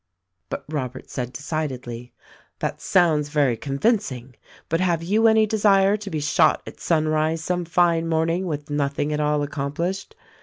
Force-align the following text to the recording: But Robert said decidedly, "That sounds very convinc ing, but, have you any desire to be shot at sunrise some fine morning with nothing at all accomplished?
But 0.49 0.65
Robert 0.67 1.11
said 1.11 1.31
decidedly, 1.31 2.11
"That 2.57 2.81
sounds 2.81 3.29
very 3.29 3.55
convinc 3.55 4.11
ing, 4.11 4.35
but, 4.67 4.79
have 4.79 5.03
you 5.03 5.27
any 5.27 5.45
desire 5.45 5.95
to 5.95 6.09
be 6.09 6.19
shot 6.19 6.63
at 6.65 6.79
sunrise 6.79 7.43
some 7.43 7.65
fine 7.65 8.07
morning 8.09 8.47
with 8.47 8.71
nothing 8.71 9.13
at 9.13 9.19
all 9.19 9.43
accomplished? 9.43 10.15